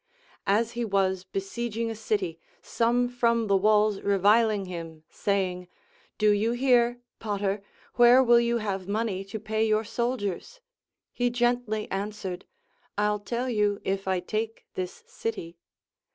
As 0.47 0.71
he 0.71 0.83
was 0.83 1.25
besieg 1.25 1.77
ing 1.77 1.91
a 1.91 1.95
city, 1.95 2.39
some 2.63 3.07
from 3.07 3.45
the 3.45 3.53
Λvalls 3.53 4.03
reviling 4.03 4.65
him, 4.65 5.03
saying, 5.11 5.67
Do 6.17 6.31
you 6.31 6.53
hear, 6.53 6.97
potter, 7.19 7.61
Avhere 7.99 8.25
will 8.25 8.39
you 8.39 8.57
have 8.57 8.87
money 8.87 9.23
to 9.25 9.39
pay 9.39 9.63
your 9.67 9.83
soldiers]— 9.83 10.59
he 11.13 11.29
gently 11.29 11.87
answered, 11.91 12.45
I'll 12.97 13.19
tell 13.19 13.47
you, 13.47 13.79
if 13.83 14.07
I 14.07 14.21
take 14.21 14.65
this 14.73 15.03
city. 15.05 15.55